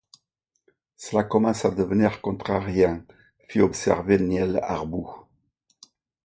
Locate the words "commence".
1.23-1.63